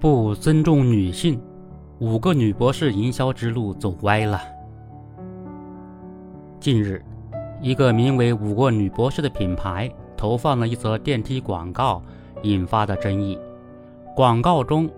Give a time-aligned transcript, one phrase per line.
[0.00, 1.38] 不尊重女性，
[1.98, 4.40] 五个女博士营销之路走歪了。
[6.58, 7.04] 近日，
[7.60, 12.02] 一个名为“五个女博士”的品牌投放了一则电梯广告，
[12.40, 13.38] 引发的争议。
[14.16, 14.88] 广告中，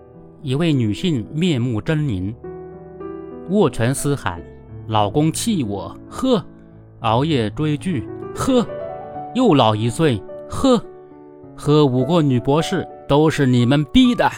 [0.40, 2.32] 一位女性面目狰狞，
[3.50, 4.40] 握拳嘶喊
[4.86, 6.44] ：“老公气我，呵！
[7.00, 8.64] 熬夜追剧，呵！
[9.34, 10.80] 又老一岁，呵！
[11.56, 14.30] 和五个女博士都是你们逼的。”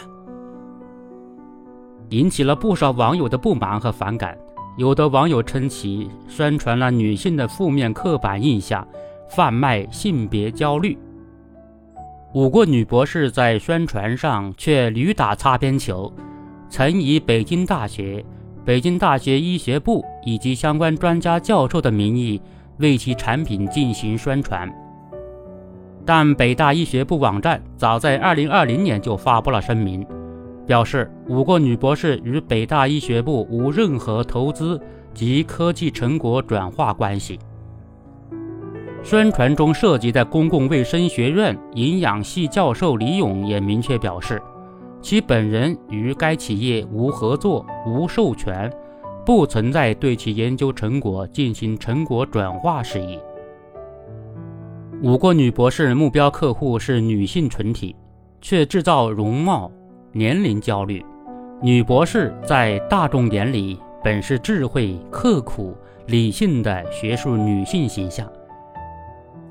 [2.15, 4.39] 引起了不少网友的不满和反感。
[4.77, 8.87] 有的网友称其宣传了女性的负面刻板印象，
[9.29, 10.97] 贩卖性别焦虑。
[12.33, 16.13] 五个女博士在宣传上却屡打擦边球，
[16.69, 18.25] 曾以北京大学、
[18.65, 22.41] 北京大学医学部以及相关专家教授的名义
[22.79, 24.73] 为其产品进行宣传。
[26.05, 30.07] 但北大医学部网站早在2020年就发布了声明。
[30.67, 34.81] 表示五个女博士与北大医学部无任何投资
[35.13, 37.39] 及科技成果转化关系。
[39.03, 44.41] 宣传中涉及的公共卫生学院营养系教授李勇也明确表示，
[45.03, 48.73] 其本人与该企业无合作、无授权，
[49.27, 53.19] 不存在对其研究成果进行成果转化事宜。
[55.03, 57.95] 五个女博士目标客户是女性群体，
[58.41, 59.71] 却制造容貌。
[60.17, 61.05] 年龄焦虑，
[61.61, 68.25] 女博士在大众眼里本是智慧、刻苦、理性的学术女性形象。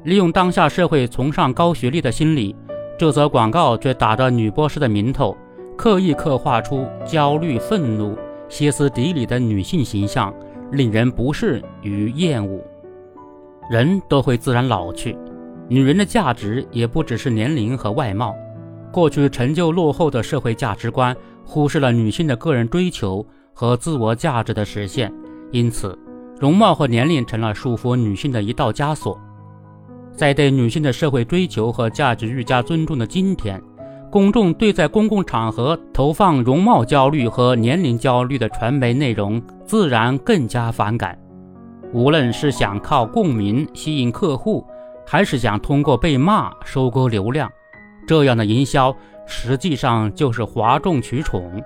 [0.03, 2.55] 利用当下社会崇尚高学历的心理，
[2.97, 5.35] 这则广告却打着女博士的名头，
[5.75, 8.17] 刻意刻画出焦虑、愤怒、
[8.47, 10.33] 歇斯底里的女性形象，
[10.71, 12.61] 令人不适与厌恶。
[13.69, 15.17] 人都会自然老去，
[15.67, 18.33] 女人的价值也不只是年龄和外貌。
[18.93, 25.11] 过去陈旧落后的社会价值观忽视了女性的个人追求和自我价值的实现，
[25.51, 25.97] 因此，
[26.39, 29.19] 容貌和年龄成了束缚女性的一道枷锁。
[30.11, 33.59] 在对女性的社会追求和价值愈加尊重的今天，
[34.11, 41.17] 公众对在公共场合投放容貌焦虑和年龄焦虑的传媒内容自然更加反感。
[41.93, 44.63] 无论是想靠共鸣吸引客户，
[45.03, 47.51] 还是想通过被骂收割流量。
[48.05, 51.63] 这样的营销实际上就是哗众取宠，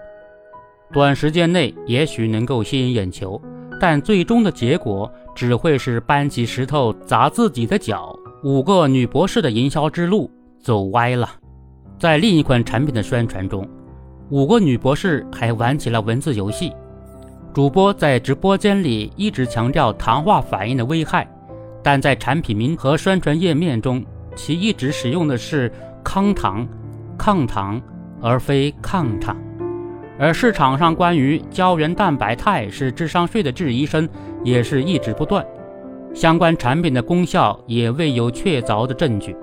[0.94, 3.42] 短时间内也许能够吸引眼球，
[3.82, 8.16] 但最终的结果只会是搬起石头砸自己的脚。
[8.44, 10.30] 五个女博士的营销之路
[10.62, 11.28] 走歪了。
[11.98, 13.68] 在另一款产品的宣传中，
[14.30, 16.72] 五个女博士还玩起了文字游戏。
[17.54, 21.28] 主播在直播间里一直强调糖化反应的危害，
[21.82, 24.06] 但在产品名和宣传页面中，
[24.36, 25.72] 其一直使用的是。
[26.04, 26.68] 康糖、
[27.18, 27.82] 抗糖，
[28.22, 29.36] 而非抗糖。
[30.20, 34.10] 而市场上关于胶原蛋白肽是智商税的质疑声
[34.44, 35.46] 也是一直不断，
[36.14, 39.36] 相关产品的功效也未有确凿的证据。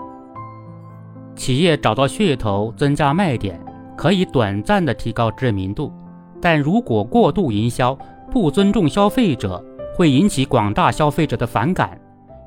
[1.36, 3.60] 企业找到噱头，增加卖点，
[3.96, 5.92] 可以短暂的提高知名度，
[6.40, 7.96] 但如果过度营销，
[8.32, 11.96] 不尊重消费者，会引起广大消费者的反感。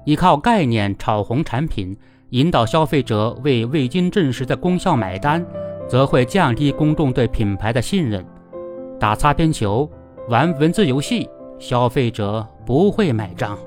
[0.04, 1.98] 依靠概念炒红产品。
[2.32, 5.46] 引导消费者为未经证实的功效买单，
[5.88, 8.26] 则会降低公众对品牌的信任。
[9.00, 9.90] 打擦边球、
[10.28, 13.58] 玩文字游戏，消费者不会买账。